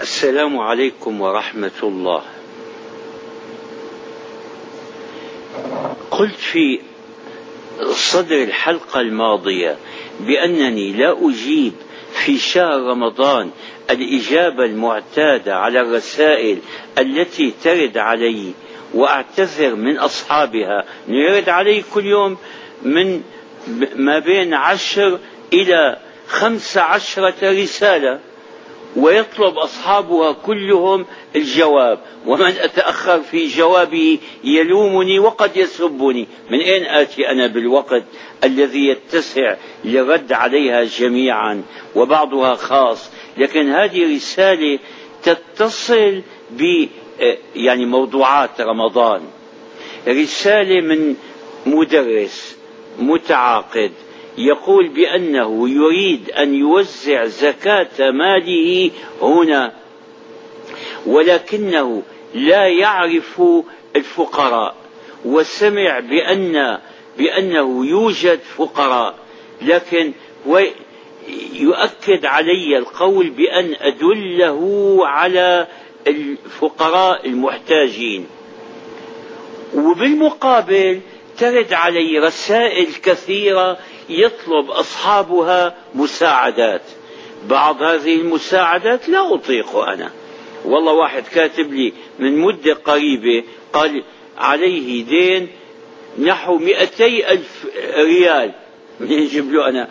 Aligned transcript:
السلام 0.00 0.58
عليكم 0.58 1.20
ورحمة 1.20 1.70
الله. 1.82 2.22
قلت 6.10 6.34
في 6.34 6.80
صدر 7.92 8.42
الحلقة 8.42 9.00
الماضية 9.00 9.76
بأنني 10.20 10.92
لا 10.92 11.28
أجيب 11.28 11.72
في 12.12 12.38
شهر 12.38 12.80
رمضان 12.80 13.50
الإجابة 13.90 14.64
المعتادة 14.64 15.56
على 15.56 15.80
الرسائل 15.80 16.58
التي 16.98 17.54
ترد 17.64 17.98
علي 17.98 18.52
وأعتذر 18.94 19.74
من 19.74 19.98
أصحابها 19.98 20.84
يرد 21.08 21.48
علي 21.48 21.82
كل 21.94 22.06
يوم 22.06 22.36
من 22.82 23.22
ما 23.96 24.18
بين 24.18 24.54
عشر 24.54 25.18
إلى 25.52 25.96
خمس 26.28 26.76
عشرة 26.78 27.34
رسالة 27.62 28.20
ويطلب 28.96 29.58
أصحابها 29.58 30.32
كلهم 30.32 31.06
الجواب. 31.36 31.98
ومن 32.26 32.46
أتأخر 32.46 33.20
في 33.20 33.46
جوابه 33.46 34.18
يلومني 34.44 35.18
وقد 35.18 35.56
يسبني. 35.56 36.26
من 36.50 36.60
أين 36.60 36.84
آتي 36.84 37.28
أنا 37.28 37.46
بالوقت 37.46 38.02
الذي 38.44 38.88
يتسع 38.88 39.56
لرد 39.84 40.32
عليها 40.32 40.84
جميعا 40.84 41.62
وبعضها 41.94 42.54
خاص؟ 42.54 43.10
لكن 43.36 43.70
هذه 43.70 44.16
رسالة 44.16 44.78
تتصل 45.22 46.22
ب 46.50 46.86
يعني 47.56 47.86
موضوعات 47.86 48.60
رمضان. 48.60 49.20
رسالة 50.08 50.80
من 50.80 51.14
مدرس 51.66 52.56
متعاقد. 52.98 53.92
يقول 54.38 54.88
بأنه 54.88 55.68
يريد 55.68 56.30
أن 56.30 56.54
يوزع 56.54 57.24
زكاة 57.24 58.10
ماله 58.10 58.90
هنا 59.22 59.72
ولكنه 61.06 62.02
لا 62.34 62.68
يعرف 62.68 63.42
الفقراء 63.96 64.74
وسمع 65.24 66.00
بأن 66.00 66.78
بأنه 67.18 67.86
يوجد 67.86 68.40
فقراء 68.56 69.14
لكن 69.62 70.12
يؤكد 71.52 72.24
علي 72.24 72.78
القول 72.78 73.30
بأن 73.30 73.74
أدله 73.80 74.98
على 75.02 75.66
الفقراء 76.06 77.26
المحتاجين. 77.26 78.26
وبالمقابل 79.74 81.00
ترد 81.42 81.72
علي 81.72 82.18
رسائل 82.18 82.88
كثيرة 83.02 83.78
يطلب 84.08 84.70
أصحابها 84.70 85.76
مساعدات. 85.94 86.82
بعض 87.48 87.82
هذه 87.82 88.14
المساعدات 88.14 89.08
لا 89.08 89.34
أطيق 89.34 89.76
أنا. 89.76 90.10
والله 90.64 90.92
واحد 90.92 91.22
كاتب 91.34 91.72
لي 91.72 91.92
من 92.18 92.38
مدة 92.38 92.74
قريبة 92.74 93.44
قال 93.72 94.04
عليه 94.38 95.04
دين 95.04 95.48
نحو 96.18 96.58
مئتي 96.58 97.30
ألف 97.30 97.66
ريال. 97.96 98.52
من 99.00 99.12
يجيب 99.22 99.52
له 99.52 99.68
أنا 99.68 99.88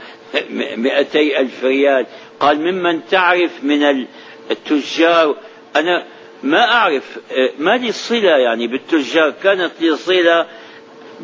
مئتي 0.77 1.39
ألف 1.39 1.63
ريال. 1.63 2.05
قال 2.39 2.59
ممن 2.59 3.01
تعرف 3.07 3.63
من 3.63 4.05
التجار؟ 4.51 5.35
أنا 5.75 6.05
ما 6.43 6.71
أعرف 6.71 7.19
ما 7.59 7.77
لي 7.77 7.91
صلة 7.91 8.37
يعني 8.37 8.67
بالتجار. 8.67 9.33
كانت 9.43 9.71
لي 9.81 9.95
صلة 9.95 10.47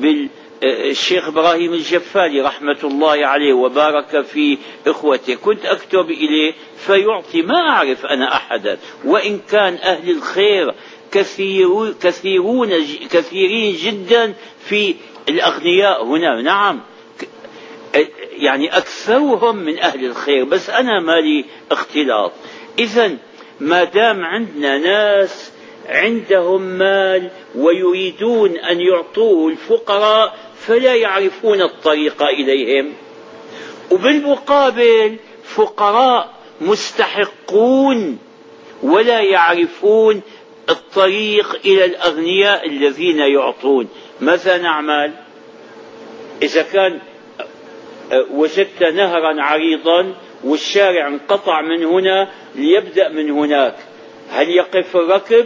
بالشيخ 0.02 1.28
إبراهيم 1.28 1.74
الجفالي 1.74 2.42
رحمة 2.42 2.78
الله 2.84 3.26
عليه 3.28 3.54
وبارك 3.54 4.22
في 4.22 4.58
إخوته. 4.88 5.36
كنت 5.36 5.66
أكتب 5.66 6.12
إليه 6.12 6.54
فيعطي 6.78 7.42
ما 7.42 7.70
أعرف 7.70 8.06
أنا 8.06 8.36
أحدا. 8.36 8.78
وإن 9.06 9.40
كان 9.52 9.74
أهل 9.74 10.10
الخير 10.10 10.74
كثير 11.12 11.94
كثيرون 12.02 12.70
كثيرين 13.12 13.76
جدا 13.76 14.34
في 14.60 14.96
الأغنياء 15.30 16.06
هنا. 16.06 16.42
نعم. 16.42 16.82
يعني 18.32 18.78
أكثرهم 18.78 19.56
من 19.56 19.80
أهل 19.80 20.06
الخير 20.06 20.44
بس 20.44 20.70
أنا 20.70 21.00
مالي 21.00 21.46
اختلاط. 21.72 22.32
إذا 22.80 23.18
ما 23.60 23.84
دام 23.84 24.26
عندنا 24.26 24.78
ناس 24.78 25.52
عندهم 25.88 26.62
مال 26.62 27.30
ويريدون 27.56 28.58
أن 28.58 28.82
يعطوه 28.82 29.50
الفقراء 29.50 30.38
فلا 30.60 30.96
يعرفون 30.96 31.62
الطريق 31.62 32.24
إليهم. 32.24 32.94
وبالمقابل 33.92 35.16
فقراء 35.44 36.34
مستحقون 36.62 38.20
ولا 38.84 39.22
يعرفون 39.22 40.22
الطريق 40.70 41.60
إلى 41.66 41.86
الأغنياء 41.86 42.68
الذين 42.68 43.20
يعطون. 43.20 43.88
ماذا 44.22 44.58
نعمل؟ 44.58 45.14
إذا 46.42 46.62
كان 46.62 47.00
وجدت 48.32 48.84
نهرا 48.84 49.42
عريضا 49.42 50.16
والشارع 50.44 51.08
انقطع 51.08 51.62
من 51.62 51.86
هنا 51.86 52.30
ليبدأ 52.56 53.10
من 53.10 53.32
هناك 53.32 53.76
هل 54.30 54.50
يقف 54.50 54.96
الركب؟ 54.96 55.46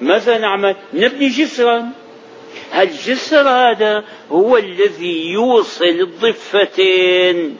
ماذا 0.00 0.38
نعمل؟ 0.38 0.76
نبني 0.94 1.28
جسرا. 1.28 1.88
الجسر 2.80 3.48
هذا 3.48 4.04
هو 4.30 4.56
الذي 4.56 5.30
يوصل 5.30 5.84
الضفتين 5.84 7.58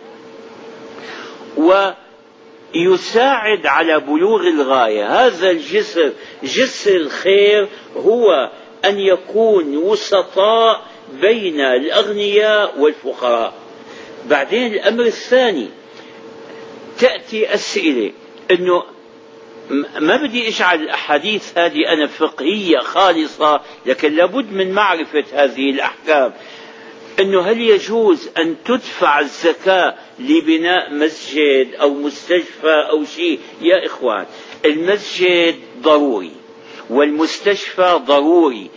ويساعد 1.56 3.66
على 3.66 4.00
بلوغ 4.00 4.41
الغاية. 4.41 5.26
هذا 5.26 5.50
الجسر 5.50 6.12
جسر 6.43 6.97
الخير 6.97 7.69
هو 7.97 8.50
أن 8.84 8.99
يكون 8.99 9.76
وسطاء 9.76 10.82
بين 11.20 11.60
الأغنياء 11.60 12.78
والفقراء. 12.78 13.53
بعدين 14.26 14.75
الأمر 14.75 15.03
الثاني 15.03 15.69
تأتي 16.99 17.55
أسئلة 17.55 18.12
أنه 18.50 18.82
ما 20.01 20.17
بدي 20.17 20.49
اجعل 20.49 20.83
الاحاديث 20.83 21.59
هذه 21.59 21.93
أنا 21.93 22.06
فقهية 22.06 22.79
خالصة 22.79 23.61
لكن 23.87 24.12
لابد 24.12 24.53
من 24.53 24.73
معرفة 24.73 25.25
هذه 25.33 25.71
الأحكام. 25.71 26.33
إنه 27.21 27.41
هل 27.41 27.61
يجوز 27.61 28.29
أن 28.39 28.56
تدفع 28.65 29.21
الزكاة 29.21 29.95
لبناء 30.19 30.95
مسجد 30.95 31.75
أو 31.75 31.95
مستشفى 31.95 32.87
أو 32.91 33.05
شيء؟ 33.05 33.41
يا 33.61 33.87
إخوان 33.87 34.27
المسجد 34.65 35.55
ضروري 35.83 36.33
والمستشفى 36.91 38.00
ضروري 38.06 38.71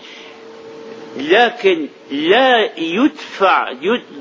لكن 1.18 1.88
لا 2.12 2.80
يدفع 2.80 3.74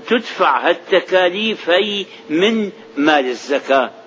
تدفع 0.09 0.69
هالتكاليف 0.69 1.71
هي 1.71 2.07
من 2.31 2.71
مال 2.97 3.27
الزكاة. 3.27 4.00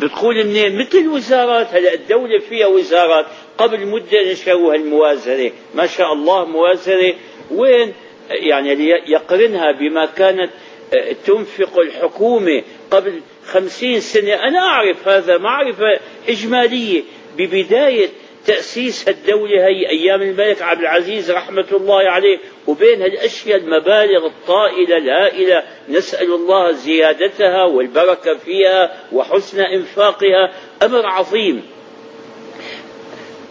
بتقول 0.00 0.46
منين 0.46 0.78
مثل 0.78 0.98
الوزارات 0.98 1.66
هلا 1.74 1.94
الدولة 1.94 2.38
فيها 2.38 2.66
وزارات. 2.66 3.26
قبل 3.58 3.86
مدة 3.86 4.32
نشروا 4.32 4.74
هالموازنة 4.74 5.50
ما 5.74 5.86
شاء 5.86 6.12
الله 6.12 6.44
موازنة. 6.44 7.14
وين؟ 7.50 7.92
يعني 8.30 8.90
يقرنها 9.06 9.72
بما 9.72 10.06
كانت 10.06 10.50
آه، 10.94 11.12
تنفق 11.26 11.78
الحكومة 11.78 12.62
قبل 12.90 13.20
خمسين 13.46 14.00
سنة. 14.00 14.34
أنا 14.34 14.58
أعرف 14.58 15.08
هذا 15.08 15.38
معرفة 15.38 16.00
إجمالية. 16.28 17.02
ببداية 17.38 18.08
تأسيس 18.48 19.08
الدولة 19.08 19.66
هي 19.66 19.88
أيام 19.90 20.22
الملك 20.22 20.62
عبد 20.62 20.80
العزيز 20.80 21.30
رحمة 21.30 21.66
الله 21.72 22.10
عليه 22.10 22.38
وبين 22.66 23.02
هالأشياء 23.02 23.58
المبالغ 23.58 24.26
الطائلة 24.26 24.96
الهائلة 24.96 25.62
نسأل 25.88 26.34
الله 26.34 26.72
زيادتها 26.72 27.64
والبركة 27.64 28.34
فيها 28.34 29.04
وحسن 29.12 29.60
إنفاقها. 29.60 30.52
أمر 30.82 31.06
عظيم. 31.06 31.62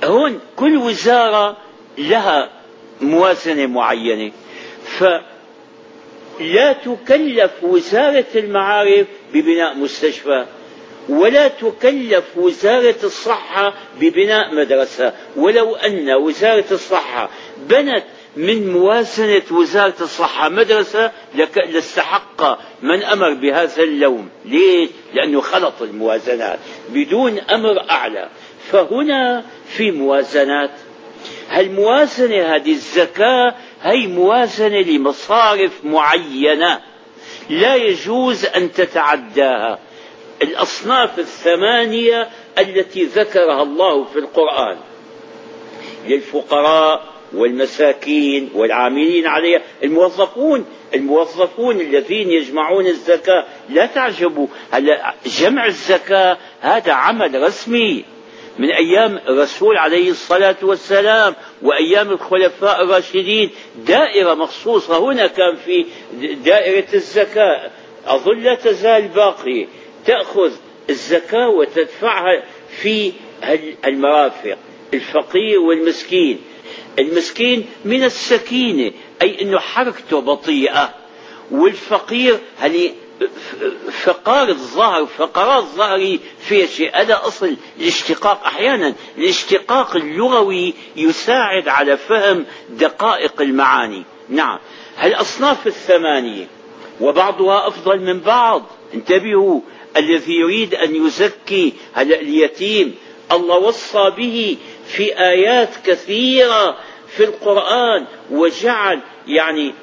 هون 0.04 0.40
كل 0.56 0.78
وزارة 0.78 1.58
لها 1.98 2.50
موازنة 3.02 3.68
معينة. 3.68 4.32
فلا 5.00 6.74
تكلف 6.74 7.52
وزارة 7.64 8.26
المعارف 8.36 9.08
ببناء 9.34 9.76
مستشفى. 9.76 10.46
ولا 11.10 11.48
تكلف 11.48 12.24
وزارة 12.36 12.96
الصحة 13.04 13.74
ببناء 14.00 14.56
مدرسة. 14.56 15.14
ولو 15.36 15.76
أن 15.76 16.10
وزارة 16.10 16.66
الصحة 16.72 17.30
بنت 17.58 18.04
من 18.38 18.74
موازنة 18.74 19.42
وزارة 19.52 19.96
الصحة 20.02 20.50
مدرسة 20.50 21.12
لاستحق 21.68 22.60
من 22.82 23.04
أمر 23.04 23.34
بهذا 23.34 23.84
اللوم. 23.84 24.30
ليش؟ 24.46 24.90
لأنه 25.14 25.42
خلط 25.42 25.82
الموازنات. 25.82 26.60
بدون 26.90 27.40
أمر 27.40 27.90
أعلى. 27.90 28.30
فهنا 28.72 29.44
في 29.68 29.92
موازنات. 29.92 30.72
هالموازنة 31.50 32.56
هذه 32.56 32.72
الزكاة؟ 32.72 33.56
هي 33.82 34.08
موازنة 34.08 34.82
لمصارف 34.82 35.72
معينة. 35.84 36.80
لا 37.50 37.76
يجوز 37.76 38.46
أن 38.46 38.74
تتعداها. 38.74 39.80
الأصناف 40.42 41.20
الثمانية 41.20 42.30
التي 42.60 43.04
ذكرها 43.04 43.64
الله 43.64 44.04
في 44.04 44.20
القرآن. 44.20 44.78
للفقراء 46.08 47.04
والمساكين 47.34 48.50
والعاملين 48.54 49.28
عليها. 49.28 49.62
الموظفون 49.84 50.66
الموظفون 50.94 51.82
الذين 51.82 52.32
يجمعون 52.32 52.88
الزكاة. 52.88 53.46
لا 53.70 53.86
تعجبوا. 53.86 54.48
هلا 54.72 55.14
جمع 55.26 55.66
الزكاة 55.66 56.38
هذا 56.62 56.94
عمل 56.94 57.44
رسمي. 57.44 58.06
من 58.60 58.72
أيام 58.72 59.18
الرسول 59.18 59.78
عليه 59.78 60.10
الصلاة 60.10 60.56
والسلام 60.62 61.36
وأيام 61.62 62.12
الخلفاء 62.12 62.84
الراشدين 62.84 63.52
دائرة 63.76 64.34
مخصوصة 64.34 64.98
هنا 64.98 65.28
كان 65.28 65.56
في 65.56 65.86
دائرة 66.44 66.88
الزكاة. 66.94 67.72
أظن 68.06 68.40
لا 68.40 68.56
تزال 68.56 69.08
باقية. 69.08 69.68
تأخذ 70.08 70.52
الزكاة 70.90 71.50
وتدفعها 71.50 72.44
في 72.82 73.14
المرافق 73.86 74.58
الفقير 74.94 75.60
والمسكين. 75.60 76.40
المسكين 77.00 77.66
من 77.86 78.04
السكينة 78.04 78.92
أي 79.22 79.42
أنه 79.42 79.60
حركته 79.60 80.22
بطيئة. 80.22 80.94
والفقير 81.52 82.40
هل 82.58 82.92
فقار 84.04 84.50
الظهر 84.50 85.06
فقرات 85.06 85.64
ظهري 85.64 86.20
في 86.40 86.68
شيء. 86.68 87.02
هذا 87.02 87.22
أصل 87.28 87.58
الاشتقاق. 87.80 88.44
أحيانا 88.46 88.96
الاشتقاق 89.18 89.96
اللغوي 89.96 90.74
يساعد 90.96 91.68
على 91.68 91.98
فهم 91.98 92.46
دقائق 92.70 93.42
المعاني. 93.42 94.04
نعم. 94.30 94.60
الأصناف 95.04 95.68
الثمانية 95.68 96.48
وبعضها 97.02 97.68
أفضل 97.68 98.00
من 98.00 98.20
بعض. 98.20 98.64
انتبهوا 98.94 99.62
الذي 99.98 100.34
يريد 100.34 100.76
أن 100.76 101.06
يزكي 101.06 101.74
اليتيم. 101.98 102.96
الله 103.32 103.58
وصى 103.58 104.12
به 104.18 104.58
في 104.88 105.20
آيات 105.20 105.70
كثيرة 105.86 106.78
في 107.08 107.24
القرآن 107.24 108.06
وجعل 108.32 109.02
يعني 109.28 109.74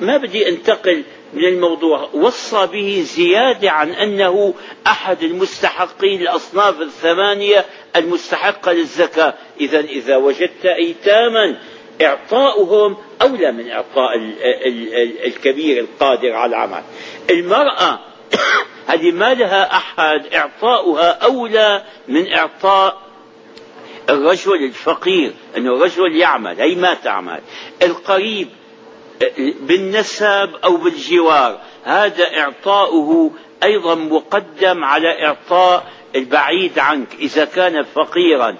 ما 0.00 0.16
بدي 0.16 0.48
أنتقل 0.48 1.02
من 1.32 1.44
الموضوع. 1.44 2.08
وصى 2.14 2.66
به 2.66 3.02
زيادة 3.06 3.70
عن 3.70 3.90
أنه 3.90 4.54
أحد 4.86 5.22
المستحقين 5.22 6.20
الأصناف 6.20 6.80
الثمانية 6.80 7.64
المستحقة 7.96 8.72
للزكاة. 8.72 9.34
إذا 9.60 9.80
إذا 9.80 10.16
وجدت 10.16 10.66
أيتاما 10.66 11.58
إعطاؤهم 12.02 12.96
أولى 13.22 13.52
من 13.52 13.70
إعطاء 13.70 14.16
الكبير 15.26 15.80
القادر 15.80 16.32
على 16.32 16.50
العمل. 16.50 16.82
المرأة 17.30 18.00
هذه 18.86 19.10
ما 19.10 19.34
لها 19.34 19.76
أحد 19.76 20.26
إعطاؤها 20.34 21.10
أولى 21.10 21.82
من 22.08 22.32
إعطاء 22.32 23.06
الرجل 24.10 24.64
الفقير 24.64 25.32
أنه 25.56 25.72
الرجل 25.74 26.16
يعمل 26.16 26.60
هي 26.60 26.74
ما 26.74 26.94
تعمل. 26.94 27.40
القريب 27.82 28.48
بالنسب 29.60 30.50
أو 30.64 30.76
بالجوار 30.76 31.60
هذا 31.84 32.38
إعطاؤه 32.38 33.30
أيضا 33.62 33.94
مقدم 33.94 34.84
على 34.84 35.26
إعطاء 35.26 35.92
البعيد 36.14 36.78
عنك 36.78 37.08
إذا 37.18 37.44
كان 37.44 37.82
فقيرا. 37.82 38.56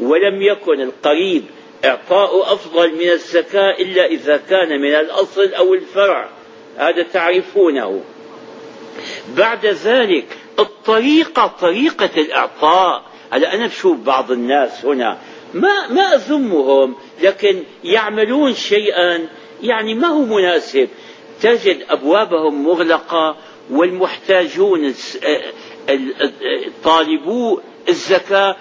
ولم 0.00 0.42
يكن 0.42 0.80
القريب 0.80 1.44
إعطاء 1.84 2.52
أفضل 2.52 2.94
من 2.94 3.10
الزكاة 3.10 3.70
إلا 3.70 4.06
إذا 4.06 4.36
كان 4.36 4.80
من 4.80 4.94
الأصل 4.94 5.54
أو 5.54 5.74
الفرع. 5.74 6.28
هذا 6.76 7.02
تعرفونه. 7.02 8.02
بعد 9.36 9.66
ذلك 9.66 10.26
الطريقة 10.58 11.46
طريقة 11.46 12.10
الإعطاء. 12.16 13.02
هلا 13.30 13.54
أنا 13.54 13.66
بشوف 13.66 13.96
بعض 13.96 14.30
الناس 14.30 14.84
هنا 14.84 15.18
ما 15.54 15.88
ما 15.88 16.14
أذمهم 16.14 16.96
لكن 17.22 17.62
يعملون 17.84 18.54
شيئا 18.54 19.28
يعني 19.62 19.94
ما 19.94 20.08
هو 20.08 20.24
مناسب. 20.24 20.88
تجد 21.42 21.84
أبوابهم 21.88 22.64
مغلقة 22.64 23.36
والمحتاجون 23.70 24.94
طالبو 26.84 27.60
الزكاة 27.88 28.56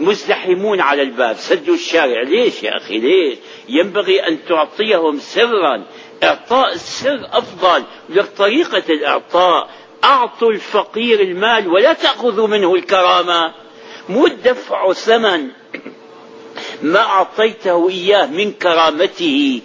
مزدحمون 0.00 0.80
على 0.80 1.02
الباب. 1.02 1.36
سدوا 1.36 1.74
الشارع. 1.74 2.22
ليش 2.22 2.62
يا 2.62 2.76
أخي؟ 2.76 2.98
ليش؟ 2.98 3.38
ينبغي 3.68 4.28
أن 4.28 4.38
تعطيهم 4.48 5.18
سرا. 5.18 5.84
إعطاء 6.22 6.72
السر 6.72 7.28
أفضل 7.32 7.84
لك 8.08 8.26
طريقة 8.36 8.82
الإعطاء. 8.88 9.70
أعطوا 10.04 10.52
الفقير 10.52 11.20
المال 11.20 11.68
ولا 11.68 11.92
تأخذوا 11.92 12.46
منه 12.46 12.74
الكرامة. 12.74 13.52
مو 14.08 14.26
الدفع 14.26 14.92
ثمن. 14.92 15.48
ما 16.82 17.00
أعطيته 17.00 17.88
إياه 17.88 18.26
من 18.26 18.52
كرامته. 18.52 19.60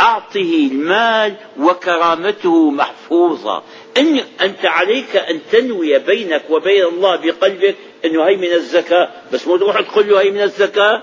أعطه 0.00 0.68
المال 0.70 1.36
وكرامته 1.58 2.70
محفوظة. 2.70 3.62
إن 3.96 4.20
أنت 4.40 4.64
عليك 4.64 5.16
أن 5.16 5.40
تنوي 5.52 5.98
بينك 5.98 6.42
وبين 6.50 6.84
الله 6.84 7.16
بقلبك 7.16 7.76
أنه 8.04 8.24
هي 8.24 8.36
من 8.36 8.52
الزكاة. 8.52 9.10
بس 9.32 9.46
مو 9.46 9.56
تروح 9.56 9.80
تقول 9.80 10.08
له 10.08 10.20
هي 10.20 10.30
من 10.30 10.42
الزكاة؟ 10.42 11.02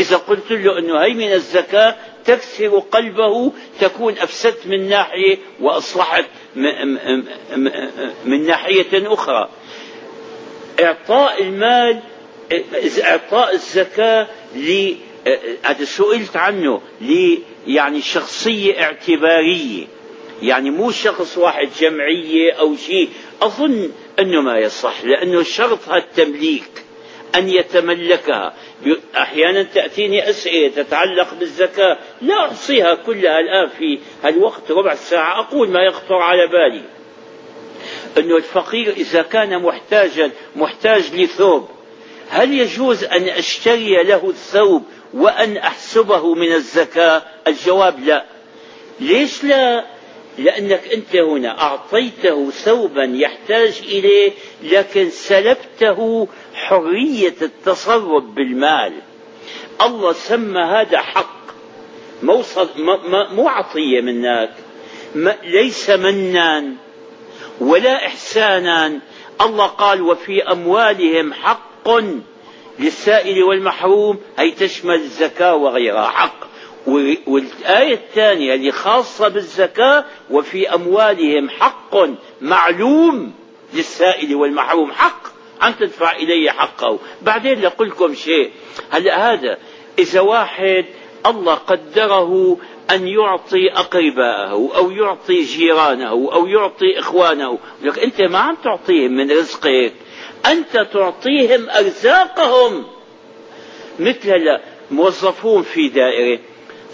إذا 0.00 0.16
قلت 0.16 0.50
له 0.50 0.78
أنه 0.78 0.98
هي 0.98 1.14
من 1.14 1.32
الزكاة 1.32 1.96
تكسر 2.28 2.78
قلبه 2.78 3.52
تكون 3.80 4.18
أفسدت 4.18 4.66
من 4.66 4.88
ناحية 4.88 5.38
وأصلحت 5.60 6.24
من 8.24 8.46
ناحية 8.46 8.86
أخرى. 9.14 9.48
إعطاء 10.82 11.42
المال 11.42 12.00
إعطاء 13.02 13.54
الزكاة 13.54 14.26
ل 14.56 14.94
هذا 15.64 15.84
سئلت 15.84 16.36
عنه 16.36 16.80
ل 17.00 17.38
يعني 17.66 18.00
شخصية 18.00 18.82
اعتبارية. 18.82 19.86
يعني 20.42 20.70
مو 20.70 20.90
شخص 20.90 21.38
واحد 21.38 21.68
جمعية 21.80 22.52
أو 22.52 22.76
شيء. 22.76 23.08
أظن 23.42 23.90
أنه 24.18 24.40
ما 24.40 24.58
يصح 24.58 25.04
لأنه 25.04 25.42
شرطها 25.42 25.96
التمليك. 25.96 26.84
أن 27.34 27.48
يتملكها. 27.48 28.54
أحيانا 29.16 29.62
تأتيني 29.62 30.30
أسئلة 30.30 30.68
تتعلق 30.68 31.34
بالزكاة. 31.34 31.98
لا 32.22 32.44
أحصيها 32.44 32.94
كلها 32.94 33.40
الآن 33.40 33.68
في 33.68 33.98
الوقت 34.24 34.70
ربع 34.70 34.94
ساعة. 34.94 35.40
أقول 35.40 35.68
ما 35.68 35.80
يخطر 35.82 36.14
على 36.14 36.46
بالي. 36.46 36.82
أنه 38.18 38.36
الفقير 38.36 38.92
إذا 38.92 39.22
كان 39.22 39.62
محتاجا 39.62 40.30
محتاج 40.56 41.14
لثوب 41.14 41.68
هل 42.30 42.52
يجوز 42.52 43.04
أن 43.04 43.28
أشتري 43.28 44.02
له 44.02 44.30
الثوب 44.30 44.82
وأن 45.14 45.56
أحسبه 45.56 46.34
من 46.34 46.52
الزكاة؟ 46.52 47.22
الجواب 47.46 48.04
لا. 48.04 48.24
ليش 49.00 49.44
لا؟ 49.44 49.84
لأنك 50.38 50.92
أنت 50.94 51.16
هنا 51.16 51.60
أعطيته 51.62 52.50
ثوبا 52.50 53.04
يحتاج 53.14 53.80
إليه 53.84 54.32
لكن 54.62 55.10
سلبته 55.10 56.28
حرية 56.68 57.34
التصرف 57.42 58.24
بالمال. 58.24 58.92
الله 59.82 60.12
سمى 60.12 60.60
هذا 60.60 60.98
حق. 60.98 61.38
مو 62.22 63.48
عطية 63.48 64.00
منك. 64.00 64.50
ليس 65.44 65.90
منا 65.90 66.72
ولا 67.60 68.06
إحسانا. 68.06 69.00
الله 69.40 69.66
قال 69.66 70.02
وفي 70.02 70.42
أموالهم 70.42 71.32
حق 71.32 71.90
للسائل 72.78 73.42
والمحروم. 73.42 74.18
أي 74.38 74.50
تشمل 74.50 74.94
الزكاة 74.94 75.54
وغيرها. 75.54 76.08
حق. 76.08 76.48
والآية 77.26 77.94
الثانية 77.94 78.54
اللي 78.54 78.72
خاصة 78.72 79.28
بالزكاة 79.28 80.04
وفي 80.30 80.74
أموالهم 80.74 81.48
حق 81.50 81.96
معلوم 82.40 83.32
للسائل 83.74 84.34
والمحروم. 84.34 84.92
حق. 84.92 85.37
أن 85.62 85.76
تدفع 85.76 86.16
إلي 86.16 86.50
حقه. 86.50 86.98
بعدين 87.22 87.60
لقل 87.60 87.86
لكم 87.86 88.14
شيء. 88.14 88.50
هلا 88.90 89.32
هذا 89.32 89.58
إذا 89.98 90.20
واحد 90.20 90.84
الله 91.26 91.54
قدره 91.54 92.56
أن 92.90 93.08
يعطي 93.08 93.72
أقرباءه 93.72 94.76
أو 94.76 94.90
يعطي 94.90 95.42
جيرانه 95.42 96.10
أو 96.10 96.46
يعطي 96.46 96.98
إخوانه 96.98 97.58
لك 97.82 97.98
أنت 97.98 98.20
ما 98.20 98.38
عم 98.38 98.56
تعطيهم 98.64 99.12
من 99.12 99.30
رزقك 99.30 99.92
أنت 100.46 100.88
تعطيهم 100.92 101.70
أرزاقهم. 101.70 102.84
مثل 103.98 104.30
هلا 104.30 104.60
موظفون 104.90 105.62
في 105.62 105.88
دائرة 105.88 106.40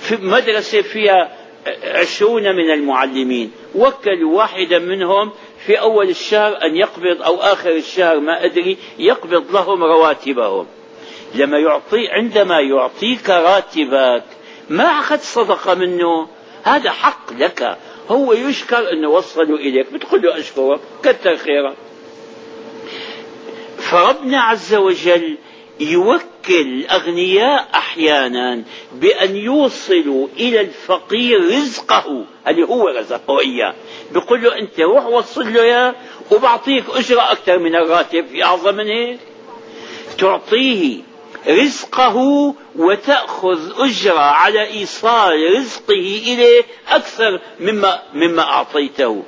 في 0.01 0.17
مدرسة 0.17 0.83
فيها 0.83 1.37
عشرون 1.85 2.43
من 2.43 2.71
المعلمين 2.71 3.53
وكلوا 3.75 4.37
واحدا 4.37 4.79
منهم 4.79 5.33
في 5.67 5.81
أول 5.81 6.09
الشهر 6.09 6.63
أن 6.63 6.77
يقبض 6.77 7.23
أو 7.23 7.41
آخر 7.41 7.71
الشهر 7.71 8.21
ما 8.21 8.45
أدري 8.45 8.79
يقبض 8.99 9.51
لهم 9.53 9.85
رواتبهم. 9.85 10.67
لما 11.35 11.59
يعطي 11.59 12.09
عندما 12.09 12.61
يعطيك 12.61 13.31
راتبك 13.31 14.25
ما 14.69 14.85
أخذ 14.85 15.19
صدقة 15.19 15.75
منه. 15.75 16.29
هذا 16.63 16.91
حق 16.91 17.33
لك. 17.33 17.79
هو 18.11 18.33
يشكر 18.33 18.93
أنه 18.93 19.09
وصلوا 19.09 19.59
إليك. 19.59 19.93
بتقول 19.93 20.23
له 20.23 20.39
أشكرك 20.39 20.81
كثر 21.03 21.37
خيرك. 21.37 21.77
فربنا 23.79 24.43
عز 24.43 24.75
وجل 24.75 25.39
يوكل 25.81 26.23
الأغنياء 26.49 27.69
أحيانا 27.75 28.63
بأن 28.93 29.37
يوصلوا 29.37 30.29
إلى 30.37 30.61
الفقير 30.61 31.45
رزقه 31.47 32.25
اللي 32.49 32.63
هو 32.63 32.89
رزقه 32.89 33.41
إياه. 33.41 33.75
بيقول 34.13 34.43
له 34.43 34.59
أنت 34.59 34.81
روح 34.81 35.07
وصل 35.07 35.55
له 35.55 35.63
إياه 35.63 35.95
وبعطيك 36.31 36.85
أجرة 36.91 37.33
أكثر 37.33 37.59
من 37.59 37.75
الراتب 37.75 38.27
في 38.27 38.45
أعظم 38.45 38.75
من 38.75 38.87
هيك؟ 38.87 39.19
تعطيه 40.19 41.01
رزقه 41.49 42.17
وتأخذ 42.77 43.73
أجرة 43.79 44.21
على 44.21 44.67
إيصال 44.67 45.57
رزقه 45.57 46.21
إليه 46.27 46.63
أكثر 46.89 47.41
مما 47.61 48.03
مما 48.15 48.43
أعطيته. 48.43 49.23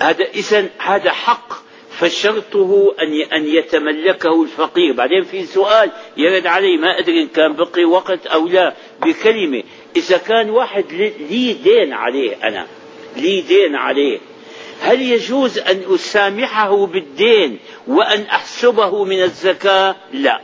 هذا 0.00 0.24
إذا 0.24 0.68
هذا 0.78 1.12
حق 1.12 1.65
فشرطه 1.98 2.94
أن 3.02 3.32
أن 3.32 3.46
يتملكه 3.46 4.42
الفقير. 4.42 4.92
بعدين 4.92 5.24
في 5.24 5.44
سؤال 5.44 5.90
يرد 6.16 6.46
علي 6.46 6.76
ما 6.76 6.98
أدري 6.98 7.22
إن 7.22 7.28
كان 7.28 7.52
بقي 7.52 7.84
وقت 7.84 8.26
أو 8.26 8.48
لا 8.48 8.74
بكلمة 9.02 9.62
إذا 9.96 10.16
كان 10.16 10.50
واحد 10.50 10.84
لي 11.30 11.52
دين 11.52 11.92
عليه 11.92 12.36
أنا 12.44 12.66
لي 13.16 13.40
دين 13.40 13.74
عليه 13.74 14.18
هل 14.80 15.02
يجوز 15.02 15.58
أن 15.58 15.82
أسامحه 15.94 16.86
بالدين 16.86 17.58
وأن 17.86 18.22
أحسبه 18.22 19.04
من 19.04 19.22
الزكاة؟ 19.22 19.96
لا. 20.12 20.40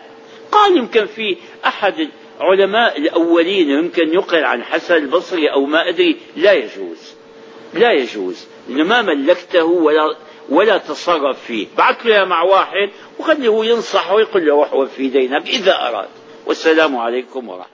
قال 0.52 0.76
يمكن 0.76 1.06
في 1.06 1.36
أحد 1.66 2.08
علماء 2.40 2.98
الأولين 2.98 3.70
يمكن 3.70 4.14
يقل 4.14 4.44
عن 4.44 4.62
حسن 4.64 4.94
البصري 4.94 5.52
أو 5.52 5.66
ما 5.66 5.88
أدري 5.88 6.16
لا 6.36 6.52
يجوز. 6.52 7.14
لا 7.74 7.92
يجوز. 7.92 8.46
ما 8.68 9.02
ملكته 9.02 9.64
ولا 9.64 10.16
ولا 10.52 10.78
تصرف 10.78 11.44
فيه. 11.46 11.66
بعث 11.78 12.06
له 12.06 12.24
مع 12.24 12.42
واحد 12.42 12.90
وخليه 13.18 13.64
ينصح 13.64 14.12
ويقول 14.12 14.46
له 14.46 14.54
روح 14.54 14.84
في 14.84 15.08
دينك 15.08 15.48
إذا 15.48 15.74
أراد. 15.88 16.08
والسلام 16.46 16.96
عليكم 16.96 17.48
ورحمة 17.48 17.71